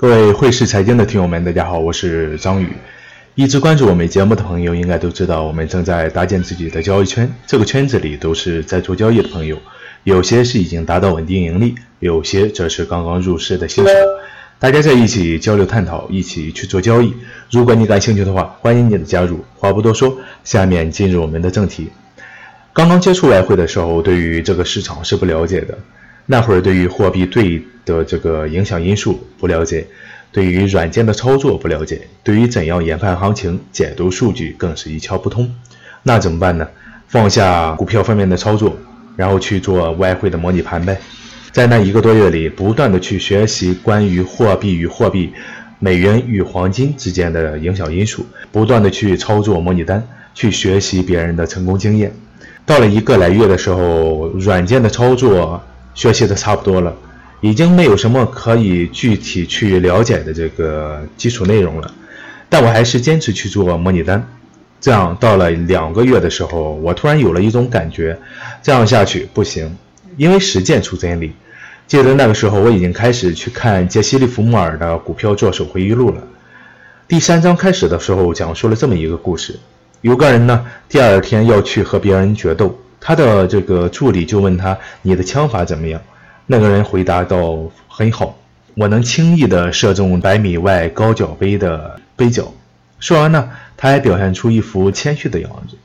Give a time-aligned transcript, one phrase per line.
[0.00, 2.68] 各位汇市财经的听友们，大家好，我是张宇。
[3.34, 7.30] 一直关注我们节目的朋友应该都知道，我们正在搭建自己的交易圈。
[7.46, 9.58] 这个圈子里都是在做交易的朋友，
[10.04, 13.90] 有些是已经达到稳定盈利，有些则是刚刚入市的新手。
[14.58, 17.12] 大家在一起交流探讨，一起去做交易。
[17.50, 19.44] 如果你感兴趣的话，欢迎你的加入。
[19.58, 21.90] 话不多说，下面进入我们的正题。
[22.72, 25.76] 刚刚接触外汇的时候，对于这个市场是不了解的。
[26.26, 29.86] 那会儿对于货币对的这个影响因素不了解，
[30.30, 35.52] 对于软件的操作不了解，对于怎样研判行情、解读数据更是一窍不通。
[36.02, 36.68] 那怎么办呢？
[37.08, 38.76] 放下股票方面的操作，
[39.16, 41.00] 然后去做外汇的模拟盘呗。
[41.50, 45.32] 在那一个多月里，不断的去学习关于货币与货币、
[45.80, 52.12] 美元与黄金之间的影响因素，不断的去操作模拟单，去学习别人的成功经验。
[52.64, 55.60] 到了一个来月的时候，软件的操作。
[55.94, 56.94] 学习的差不多了，
[57.40, 61.92] 已经没有什么可以具体去了解的这个基础内容了，
[62.48, 64.26] 但我还是坚持去做模拟单。
[64.80, 68.18] 这样到了两个月的时候，我突然有了一种感觉，
[68.62, 69.76] 这样下去不行，
[70.16, 71.32] 因为实践出真理。
[71.86, 76.22] 记得那个时候，我已经开始去看杰西·利弗莫尔的《股票作手回忆录》了。
[77.08, 79.58] 第三章开始的时候，讲述了这么一个故事：
[80.00, 82.78] 有个人呢，第二天要去和别人决斗。
[83.00, 86.00] 他的这个助理就问他：“你的枪法怎么样？”
[86.46, 88.36] 那个人回答道：“很好，
[88.74, 92.52] 我能轻易地射中百米外高脚杯的杯角。”
[93.00, 95.76] 说完呢，他还表现出一副谦虚的样子。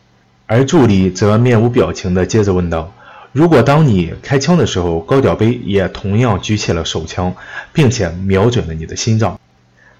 [0.48, 2.94] 而助理则面无表情地接着问道
[3.32, 7.34] ：“如果当你开枪的时候，高脚杯也同样举起了手枪，
[7.72, 9.40] 并且瞄准了你的心脏，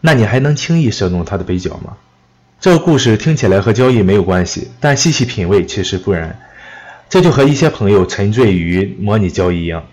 [0.02, 1.94] 那你还能轻易射中他的杯角吗？”
[2.60, 6.38] 这个故事听起来和交易没有关系，但细细品味，其实不然。
[7.08, 9.86] 这就和一些朋友沉醉于模拟交易一样，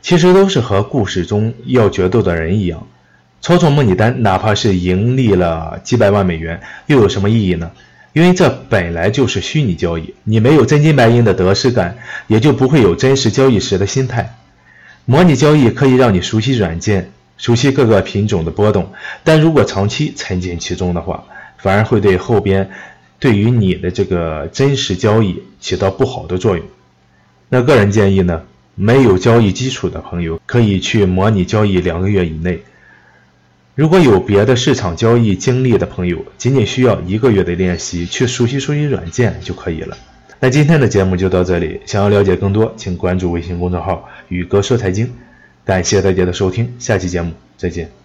[0.00, 2.86] 其实都是和故事中要决斗的人一样，
[3.40, 7.70] 操作模拟单，哪怕是盈利了几百万美元，又有什么意义呢？
[8.12, 14.36] 因为这本来就是虚拟交易，你没有真金白银的得失感，也就不会有真实交易时的心态。
[15.04, 18.92] 模拟交易可以让你熟悉软件，熟悉各个品种的波动，
[19.24, 21.24] 但如果长期沉浸其中的话，
[21.58, 22.70] 反而会对后边。
[23.22, 26.66] 对于你的这个真实交易起到不好的作用。
[27.48, 28.42] 那个人建议呢，
[28.74, 32.60] 没有交易基础的朋友可以去模拟交易两个月以内。
[33.76, 39.96] 如果有别的市场交易经历的朋友，仅仅需要一个月的练习，去熟悉熟悉软件就可以了。
[40.40, 45.08] 那今天的节目就到这里，想要了解更多，请关注微信公众号“宇哥说财经”。
[45.64, 48.01] 感谢大家的收听，下期节目再见。